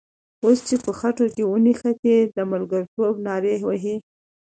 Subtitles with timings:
[0.43, 3.95] اوس چې په خټو کې ونښتې د ملګرتوب نارې وهې.